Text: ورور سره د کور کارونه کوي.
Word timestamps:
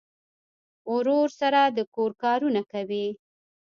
ورور 0.93 1.27
سره 1.39 1.61
د 1.77 1.79
کور 1.95 2.11
کارونه 2.23 2.61
کوي. 2.71 3.07